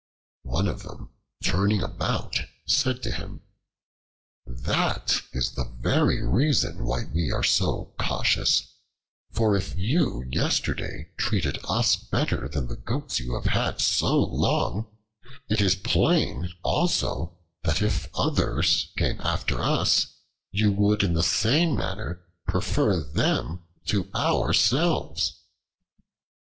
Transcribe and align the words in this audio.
One 0.49 0.67
of 0.67 0.81
them, 0.81 1.11
turning 1.43 1.83
about, 1.83 2.39
said 2.65 3.03
to 3.03 3.11
him: 3.11 3.41
"That 4.47 5.21
is 5.31 5.51
the 5.51 5.65
very 5.79 6.25
reason 6.25 6.83
why 6.87 7.03
we 7.03 7.31
are 7.31 7.43
so 7.43 7.93
cautious; 7.99 8.63
for 9.31 9.55
if 9.55 9.75
you 9.77 10.23
yesterday 10.27 11.11
treated 11.17 11.59
us 11.65 11.95
better 11.97 12.47
than 12.49 12.65
the 12.67 12.77
Goats 12.77 13.19
you 13.19 13.35
have 13.35 13.45
had 13.45 13.79
so 13.79 14.17
long, 14.17 14.87
it 15.47 15.61
is 15.61 15.75
plain 15.75 16.51
also 16.63 17.37
that 17.61 17.83
if 17.83 18.09
others 18.15 18.87
came 18.97 19.21
after 19.21 19.61
us, 19.61 20.07
you 20.49 20.71
would 20.71 21.03
in 21.03 21.13
the 21.13 21.21
same 21.21 21.75
manner 21.75 22.23
prefer 22.47 23.03
them 23.03 23.61
to 23.85 24.09
ourselves." 24.15 25.41